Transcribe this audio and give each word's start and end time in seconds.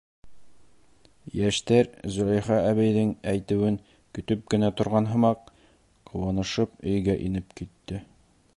Йәштәр, 1.41 1.89
Зөләйха 2.15 2.57
әбейҙең 2.69 3.11
әйтеүен 3.33 3.77
көтөп 4.19 4.43
кенә 4.55 4.73
торған 4.81 5.11
һымаҡ, 5.13 5.55
ҡыуанышып 6.11 6.75
өйгә 6.95 7.21
инеп 7.29 7.55
китте. 7.61 8.03